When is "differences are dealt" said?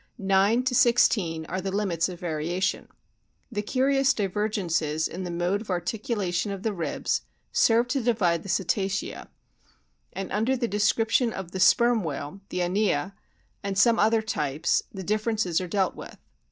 15.03-15.93